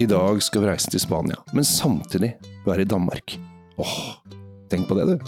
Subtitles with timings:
[0.00, 2.30] I dag skal vi reise til Spania, men samtidig
[2.64, 3.34] være i Danmark.
[3.76, 3.96] Åh,
[4.72, 5.26] tenk på det, du.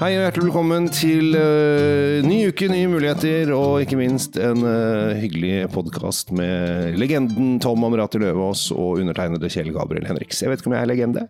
[0.00, 5.14] Hei og hjertelig velkommen til uh, ny uke, nye muligheter, og ikke minst en uh,
[5.20, 10.42] hyggelig podkast med legenden Tom Amrati Løvaas og undertegnede Kjell Gabriel Henriks.
[10.42, 11.26] Jeg vet ikke om jeg er legende?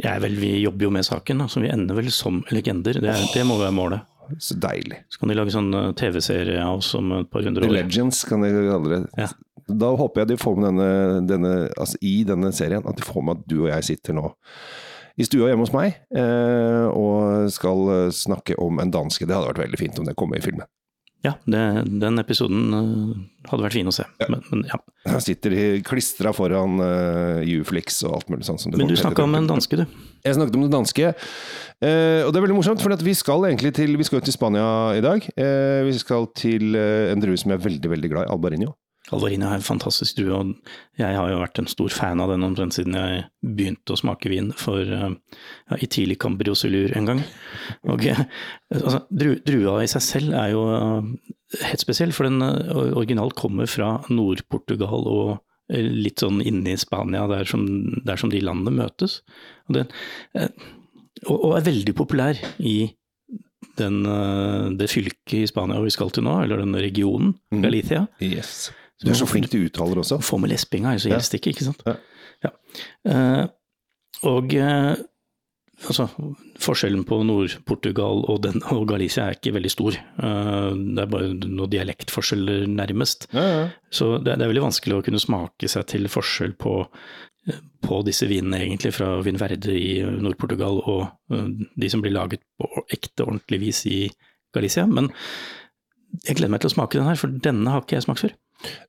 [0.00, 3.04] Jeg er vel, Vi jobber jo med saken, da, så vi ender vel som legender.
[3.04, 4.12] Det, det må være målet.
[4.40, 5.04] Så deilig.
[5.12, 7.68] Så kan de lage sånn uh, TV-serie av oss om et par hundre år.
[7.68, 7.82] The.
[7.84, 9.04] Legends, kan de kalle det.
[9.20, 9.34] Ja.
[9.66, 10.90] Da håper jeg de får med denne,
[11.26, 14.30] denne, altså i denne serien, at de får med at du og jeg sitter nå
[15.16, 19.24] i stua hjemme hos meg eh, og skal eh, snakke om en danske.
[19.24, 20.68] Det hadde vært veldig fint om det kom med i filmen.
[21.24, 21.60] Ja, det,
[21.98, 23.14] den episoden uh,
[23.48, 24.04] hadde vært fin å se.
[24.28, 24.78] Men, men ja.
[25.08, 25.56] Han sitter
[25.86, 28.62] klistra foran uh, Uflix og alt mulig sånt.
[28.62, 29.96] Som det Men du snakka om en danske, du.
[30.22, 31.10] Jeg snakket om den danske.
[31.76, 34.94] Eh, og det er veldig morsomt, for vi skal egentlig til, vi skal til Spania
[34.96, 35.24] i dag.
[35.36, 38.72] Eh, vi skal til eh, en drue som jeg er veldig veldig glad i, Albarinho.
[39.14, 42.42] Alvarino er en fantastisk drue, og jeg har jo vært en stor fan av den
[42.42, 45.12] omtrent siden jeg begynte å smake vin for uh,
[45.70, 47.20] ja, i tidlig Cambriosilur en gang.
[47.86, 48.22] Og uh,
[48.74, 51.06] altså, dru, Drua i seg selv er jo uh,
[51.62, 55.36] helt spesiell, for den originalt kommer fra Nord-Portugal og
[55.70, 57.64] litt sånn inne i Spania, der som,
[58.06, 59.20] der som de landene møtes.
[59.66, 59.88] Og, den,
[61.26, 62.76] og, og er veldig populær i
[63.78, 63.98] den,
[64.78, 68.04] det fylket i Spania vi skal til nå, eller den regionen, Galicia.
[68.22, 68.68] Yes.
[69.02, 70.20] Du er så flink til uttaler også.
[70.24, 71.84] Få med lespinga, så gjelder det ikke, ikke sant.
[71.86, 71.96] Ja.
[72.44, 72.52] Ja.
[73.08, 73.44] Uh,
[74.26, 74.94] og uh,
[75.84, 76.06] altså,
[76.62, 79.98] forskjellen på Nord-Portugal og, den, og Galicia er ikke veldig stor.
[80.16, 83.28] Uh, det er bare noen dialektforskjeller nærmest.
[83.36, 86.78] Ja, så det, det, er veldig vanskelig å kunne smake seg til forskjell på,
[87.84, 91.36] på disse vinene egentlig fra Vinverde i Nord-Portugal og
[91.76, 94.00] de som blir laget på ekte, ordentlig vis i
[94.56, 94.88] Galicia.
[94.88, 95.12] Men
[96.24, 98.36] jeg gleder meg til å smake den her, for denne har ikke jeg smakt før.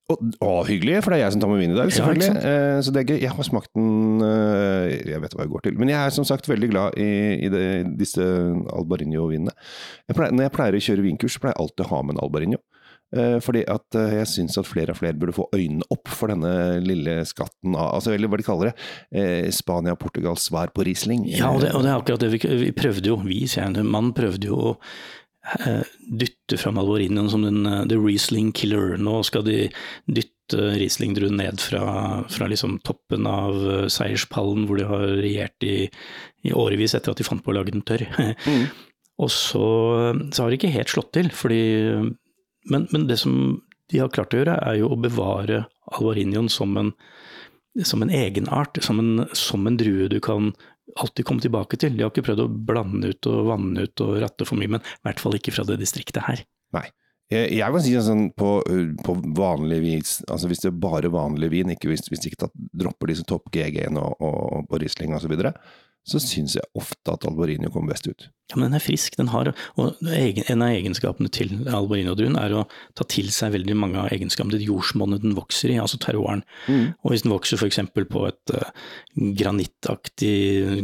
[0.08, 2.30] Å, å, hyggelig, for det er jeg som tar med vin i dag, selvfølgelig.
[2.32, 3.18] Ja, eh, så det er gøy.
[3.26, 5.76] Jeg har smakt den eh, Jeg vet hva jeg går til.
[5.82, 7.10] Men jeg er som sagt veldig glad i,
[7.44, 7.66] i det,
[8.00, 9.52] disse Albarinho-vinene.
[10.14, 12.62] Når jeg pleier å kjøre vinkurs, så pleier jeg alltid å ha med en Albarinho.
[13.16, 16.80] Eh, fordi at jeg syns at flere og flere burde få øynene opp for denne
[16.84, 18.88] lille skatten av altså, Eller hva de kaller det.
[19.12, 21.28] Eh, Spania-Portugals svar på Riesling.
[21.36, 23.20] Ja, og det, og det er akkurat det vi, vi prøvde jo.
[23.28, 24.76] Vi, sier jeg, mannen prøvde jo å
[26.08, 28.98] dytte fram Alvorinoen som den the Riesling killer.
[29.00, 29.68] Nå skal de
[30.06, 31.84] dytte Riesling-druen ned fra,
[32.32, 35.78] fra liksom toppen av seierspallen, hvor de har regjert i,
[36.48, 38.08] i årevis etter at de fant på å lage den tørr.
[38.48, 38.68] Mm.
[39.18, 39.68] Og så,
[40.30, 41.64] så, har det ikke helt slått til, fordi
[42.70, 45.64] men, men, det som de har klart å gjøre, er jo å bevare
[45.98, 46.92] Alvarinioen som en,
[47.88, 50.52] som en egenart, som en, som en drue du kan
[50.96, 51.98] alltid komme tilbake til.
[51.98, 54.84] De har ikke prøvd å blande ut og vanne ut og ratte for mye, men
[54.84, 56.46] i hvert fall ikke fra det distriktet her.
[56.78, 56.88] Nei.
[57.28, 58.52] Jeg, kan si sånn på,
[59.04, 62.48] på vanlig vis, altså hvis det er bare vanlig vin, ikke hvis, hvis de ikke
[62.80, 65.52] dropper disse topp GG-ene og, og, og Riesling osv., så, videre,
[66.08, 68.30] så syns jeg ofte at Alborino kommer best ut.
[68.48, 69.18] Ja, men den er frisk.
[69.20, 72.62] Den har, og En av egenskapene til Albarino-druen er å
[72.96, 76.46] ta til seg veldig mange av egenskapene til jordsmonnet den vokser i, altså terroiren.
[76.72, 76.94] Mm.
[77.04, 77.82] Og Hvis den vokser f.eks.
[77.92, 78.70] på et uh,
[79.42, 80.38] granittaktig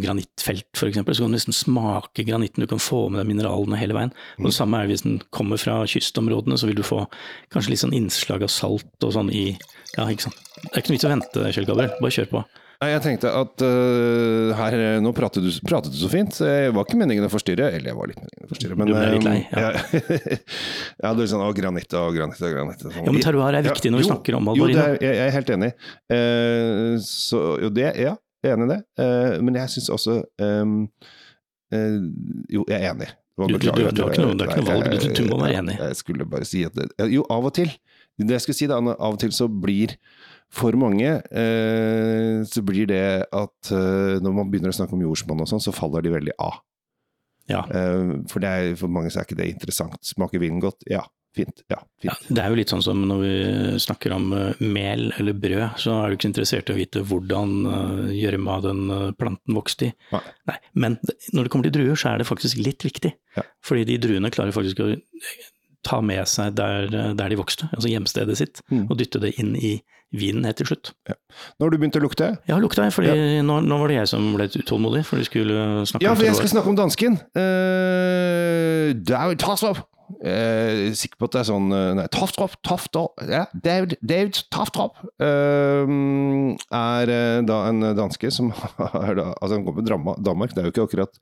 [0.04, 2.66] granittfelt, for eksempel, så kan du nesten smake granitten.
[2.66, 4.12] Du kan få med deg mineralene hele veien.
[4.42, 7.06] Og Det samme er hvis den kommer fra kystområdene, så vil du få
[7.54, 9.54] kanskje litt sånn innslag av salt og sånn i
[9.94, 10.44] Ja, ikke sant.
[10.58, 11.96] Det er ikke noe vits å vente, Kjell Gabriel.
[12.02, 12.44] Bare kjør på.
[12.84, 16.74] Nei, jeg tenkte at uh, her Nå pratet du, pratet du, så fint, så jeg
[16.76, 17.70] var ikke meningen å forstyrre.
[17.78, 19.72] Eller jeg var litt meningen å forstyrre, men Du ble litt lei, ja.
[19.94, 22.84] Jeg, jeg hadde litt sånn å, granitt og granitt og granitt.
[22.84, 22.98] Sånn.
[23.00, 24.84] Ja, men terroir er viktig ja, når vi jo, snakker om Jo, Alvarino.
[24.84, 25.72] er, jeg, jeg er helt enig.
[26.12, 28.80] Uh, så jo, det Ja, jeg er enig i det.
[29.00, 30.80] Uh, men jeg syns også um,
[31.72, 33.14] Jo, jeg er enig.
[33.34, 35.80] Du, du, du, du, har ikke noe, valg, du, må være enig.
[35.80, 36.76] Jeg skulle bare si at
[37.10, 37.72] Jo, av og til.
[38.20, 39.96] Det jeg skulle si da, av og til så blir
[40.54, 45.42] for mange eh, så blir det at eh, når man begynner å snakke om jordsmonn
[45.42, 46.60] og sånn, så faller de veldig av.
[47.50, 47.64] Ja.
[47.66, 49.98] Eh, for, er, for mange så er ikke det interessant.
[50.06, 50.86] Smaker vinen godt?
[50.90, 51.08] Ja.
[51.34, 51.64] Fint.
[51.66, 52.06] Ja, fint.
[52.06, 53.38] Ja, det er jo litt sånn som når vi
[53.82, 57.56] snakker om uh, mel eller brød, så er du ikke interessert i å vite hvordan
[57.66, 59.96] uh, gjørma den uh, planten vokste i.
[60.14, 60.22] Nei.
[60.52, 60.58] Nei.
[60.86, 61.00] Men
[61.34, 63.16] når det kommer til druer, så er det faktisk litt viktig.
[63.40, 63.48] Ja.
[63.66, 64.92] Fordi de druene klarer faktisk å
[65.84, 66.88] ta med seg der,
[67.18, 68.88] der de vokste, altså hjemstedet sitt, Mm.
[68.90, 69.82] og dytte det inn i
[70.14, 70.92] vinen helt til slutt.
[71.10, 72.28] Nå har du begynt å lukte.
[72.48, 75.86] Ja, lukta jeg, fordi nå, nå var det jeg som ble utålmodig, for du skulle
[75.90, 77.18] snakke Ja, for jeg skal snakke om dansken.
[77.34, 79.42] Uh, David
[80.04, 80.24] Tassopp!
[80.24, 85.00] er sikker på at det er sånn eh, Nei, Toftrop, Toftrop ja, David, David Toftrop
[85.22, 85.84] uh,
[86.74, 90.54] er eh, da en danske som har da Altså, han kommer fra Danmark.
[90.54, 91.20] Det er jo ikke akkurat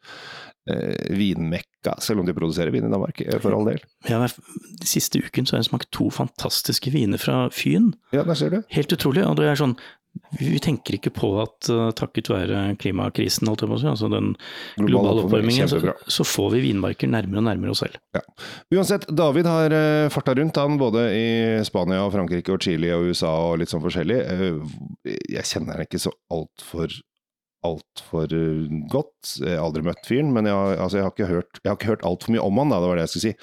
[0.69, 3.81] uh, vinmekka, selv om de produserer vin i Danmark, eh, for all del.
[4.09, 7.93] Ja, de siste uken så har jeg smakt to fantastiske viner fra Fyn.
[8.15, 8.61] Ja, der ser du.
[8.73, 9.25] Helt utrolig.
[9.27, 9.77] Og det er sånn
[10.39, 14.33] vi tenker ikke på at uh, takket være klimakrisen, altså den
[14.79, 17.99] globale oppvarmingen, så, så, får vi vinmarker nærmere og nærmere oss selv.
[18.15, 18.23] Ja.
[18.75, 21.27] Uansett, David har uh, farta rundt han både i
[21.67, 24.19] Spania, og Frankrike, og Chile og USA og litt sånn forskjellig.
[24.27, 24.75] Uh,
[25.07, 26.95] jeg kjenner han ikke så altfor
[27.67, 28.31] altfor
[28.91, 29.35] godt.
[29.37, 32.33] Jeg har aldri møtt fyren, men jeg, altså, jeg har ikke hørt, jeg hørt altfor
[32.33, 33.33] mye om han, da, det var det jeg skulle si.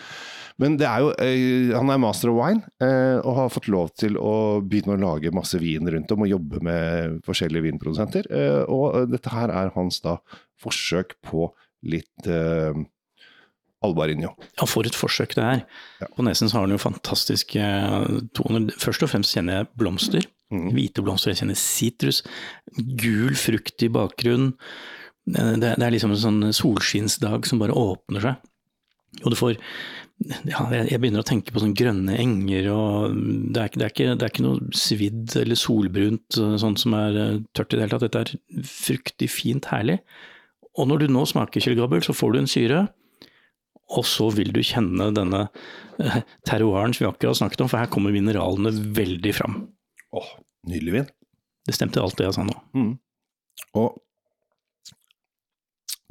[0.58, 3.92] Men det er jo, eh, han er master of wine, eh, og har fått lov
[3.94, 8.26] til å begynne å lage masse vin rundt om og jobbe med forskjellige vinprodusenter.
[8.26, 10.18] Eh, og dette her er hans da
[10.58, 11.52] forsøk på
[11.86, 12.26] litt
[13.78, 14.34] uh, Albarinho.
[14.58, 15.62] Ja, for et forsøk det er.
[16.02, 16.10] Ja.
[16.16, 17.70] På nesen så har han jo fantastiske
[18.36, 18.68] toner.
[18.80, 20.28] Først og fremst kjenner jeg blomster.
[20.52, 20.70] Mm.
[20.74, 22.22] Hvite blomster, jeg kjenner sitrus.
[22.76, 24.54] Gul frukt i bakgrunnen.
[25.28, 28.46] Det, det, er liksom en sånn solskinnsdag som bare åpner seg.
[29.24, 29.58] Og du får
[30.48, 33.12] ja, jeg begynner å tenke på sånne grønne enger, og
[33.54, 37.18] det er, det, er ikke, det er, ikke, noe svidd eller solbrunt sånt som er
[37.22, 38.06] eh, tørt i det hele tatt.
[38.08, 40.00] Dette er fruktig fint herlig.
[40.78, 42.82] Og når du nå smaker kjølgabbel, så får du en syre,
[43.88, 45.46] og så vil du kjenne denne
[46.02, 49.60] eh, terroiren som vi akkurat snakket om, for her kommer mineralene veldig fram.
[50.16, 50.30] Åh,
[50.68, 51.10] nydelig vin.
[51.68, 52.56] Det stemte alt det jeg sa nå.
[52.76, 52.94] Mm.
[53.80, 53.98] Og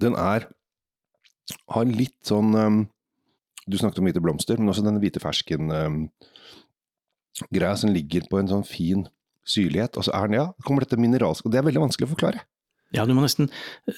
[0.01, 0.49] den er
[1.71, 2.85] har litt sånn um
[3.67, 6.11] du snakket om hvite blomster, men også denne hvite fersken-greia
[7.73, 9.01] um, som ligger på en sånn fin
[9.47, 9.99] syrlighet.
[9.99, 12.39] Og så er den, ja, kommer dette mineralske Og det er veldig vanskelig å forklare.
[12.95, 13.49] Ja, du må nesten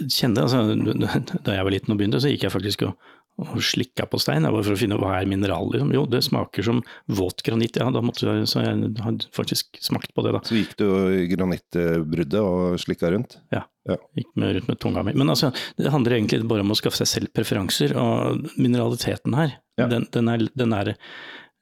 [0.07, 0.47] kjenne det.
[0.47, 3.09] Altså, da jeg var liten og begynte, så gikk jeg faktisk og,
[3.39, 5.69] og slikka på stein bare for å finne hva er mineral.
[5.74, 5.94] Liksom.
[5.95, 6.81] Jo, det smaker som
[7.19, 7.77] våt granitt.
[7.80, 10.44] Ja, da måtte jeg, så jeg hadde faktisk smakt på det, da.
[10.47, 13.38] Så gikk du i granittbruddet og slikka rundt?
[13.53, 13.63] Ja.
[13.89, 14.00] ja.
[14.18, 15.15] Gikk med, rundt med tunga mi.
[15.21, 19.59] Men altså, det handler egentlig bare om å skaffe seg selv preferanser, og mineraliteten her,
[19.80, 19.89] ja.
[19.91, 20.95] den, den, er, den er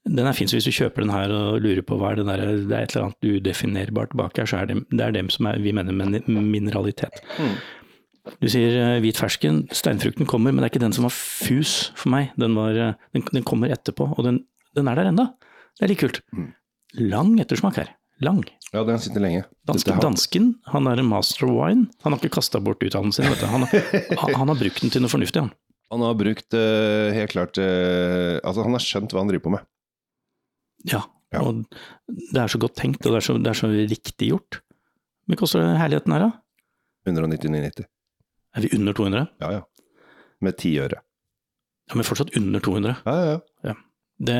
[0.08, 2.28] den er fin, så hvis du kjøper den her og lurer på hva er det
[2.30, 5.32] der, det er et eller annet udefinerbart bak her, så er det, det er dem
[5.34, 7.22] som er, vi mener med mineralitet.
[7.38, 7.58] Mm.
[8.42, 11.94] Du sier uh, hvit fersken, steinfrukten kommer, men det er ikke den som var fus
[11.98, 12.34] for meg.
[12.40, 14.42] Den, var, uh, den, den kommer etterpå, og den,
[14.78, 15.30] den, er der enda.
[15.78, 16.20] Det er litt kult.
[16.36, 16.50] Mm.
[17.14, 17.94] Lang ettersmak her.
[18.26, 18.42] Lang.
[18.74, 19.46] Ja, den sitter lenge.
[19.70, 20.02] Danske, har...
[20.04, 21.88] Dansken han er en master wine.
[22.04, 23.50] Han har ikke kasta bort utdannelsen sin.
[23.54, 25.56] Han, har, han, har brukt den til noe fornuftig, han.
[25.88, 29.62] Han har brukt uh, helt klart Altså, han har skjønt hva han driver på med.
[30.86, 31.02] Ja,
[31.34, 31.42] ja.
[31.42, 31.66] og
[32.08, 34.62] det er så godt tenkt, og det er så, det er så riktig gjort.
[35.28, 36.30] Hvor koster herligheten her, da?
[37.10, 37.88] 199,90.
[38.58, 39.26] Er vi under 200?
[39.44, 39.98] Ja, ja.
[40.44, 41.02] Med ti øre.
[41.88, 42.96] Ja, Men fortsatt under 200?
[43.06, 43.38] Ja, ja,
[43.72, 43.76] ja.
[44.18, 44.38] Det,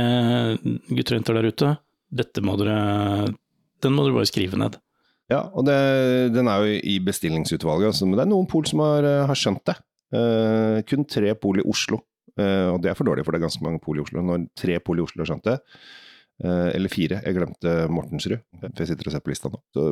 [0.90, 1.74] gutter og jenter der ute,
[2.10, 3.28] dette må dere
[3.84, 4.80] Den må dere bare skrive ned.
[5.30, 5.76] Ja, og det,
[6.34, 9.66] den er jo i bestillingsutvalget, altså, men det er noen pol som har, har skjønt
[9.68, 9.76] det.
[10.16, 12.00] Uh, kun tre pol i Oslo.
[12.40, 14.24] Uh, og det er for dårlig, for det er ganske mange pol i Oslo.
[14.24, 16.06] Når tre pol i Oslo har skjønt det, Eh,
[16.46, 19.58] eller fire, jeg glemte Mortensrud, for jeg sitter og ser på lista nå.
[19.74, 19.86] Så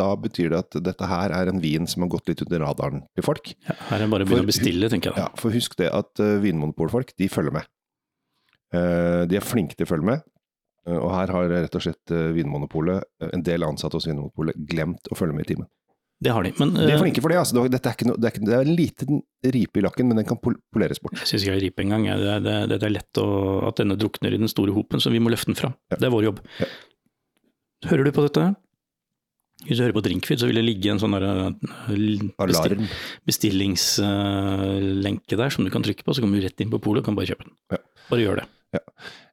[0.00, 3.04] Da betyr det at dette her er en vin som har gått litt under radaren
[3.14, 3.52] til folk.
[3.68, 5.22] Ja, her er det bare å begynne å bestille, tenker jeg.
[5.22, 7.70] Ja, For husk det at uh, vinmonopolfolk, de følger med.
[8.74, 10.26] Uh, de er flinke til å følge med.
[10.90, 15.36] Og her har rett og slett Vinmonopolet, en del ansatte hos Vinmonopolet, glemt å følge
[15.36, 15.68] med i timen.
[16.22, 16.52] Det har de.
[16.60, 17.40] Men, de er eh, flinke for det.
[17.40, 17.64] altså.
[17.72, 19.22] Dette er, no, det, er ikke, det er en liten
[19.56, 21.16] ripe i lakken, men den kan poleres bort.
[21.18, 22.06] Jeg syns ikke det er ripe engang.
[22.20, 23.28] Det, det, det, er lett å,
[23.70, 25.74] at denne drukner i den store hopen, så vi må løfte den fram.
[25.90, 25.98] Ja.
[25.98, 26.38] Det er vår jobb.
[26.62, 26.68] Ja.
[27.90, 28.44] Hører du på dette?
[29.62, 31.24] Hvis du hører på Drinkfeed, så vil det ligge en sånn eh,
[32.38, 32.80] bestill,
[33.28, 37.06] bestillingslenke der som du kan trykke på, så kommer du rett inn på polet og
[37.10, 37.54] kan bare kjøpe den.
[37.74, 37.80] Ja.
[38.08, 38.46] Bare gjør det.
[38.78, 38.82] Ja.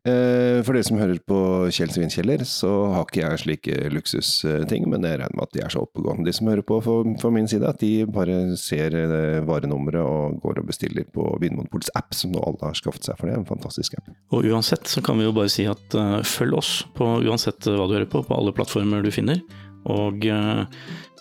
[0.09, 1.39] Eh, for dere som hører på
[1.73, 5.73] Kjell Svinkjeller, så har ikke jeg slike luksusting, men jeg regner med at de er
[5.73, 10.01] så oppegående, de som hører på for min side, at de bare ser eh, varenummeret
[10.03, 13.37] og går og bestiller på Vinmonopolets app, som nå alle har skaffet seg, for det
[13.39, 14.11] en fantastisk app.
[14.35, 17.87] Og uansett så kan vi jo bare si at uh, følg oss på uansett hva
[17.87, 19.41] du hører på, på alle plattformer du finner,
[19.89, 20.65] og uh,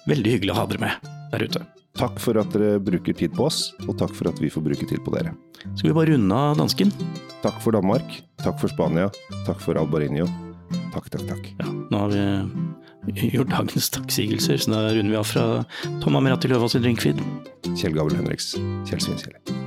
[0.09, 1.67] veldig hyggelig å ha dere med der ute.
[1.99, 4.87] Takk for at dere bruker tid på oss, og takk for at vi får bruke
[4.87, 5.35] tid på dere.
[5.75, 6.95] Skal vi bare runde av dansken?
[7.43, 8.21] Takk for Danmark.
[8.49, 9.11] Takk for Spania.
[9.45, 10.25] Takk for Albarinho.
[10.95, 11.51] Takk, takk, takk.
[11.61, 12.15] Ja, nå har
[13.05, 15.45] vi gjort dagens takksigelser, så da runder vi av fra
[16.01, 17.21] Tom Amirati Løvaas i Drinkfeed.
[17.77, 18.55] Kjell Gabel Henriks,
[18.89, 19.58] Kjell Svinkjell.